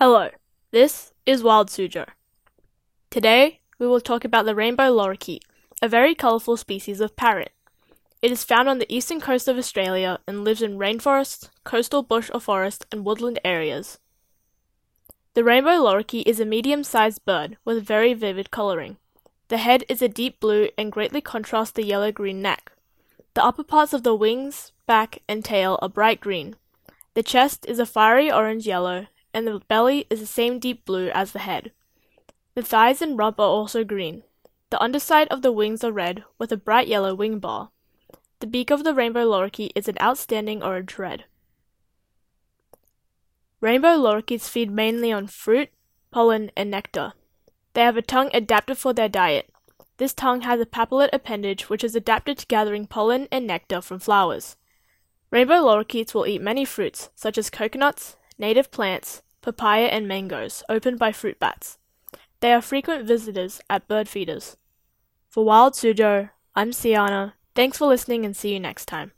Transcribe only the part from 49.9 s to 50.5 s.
This tongue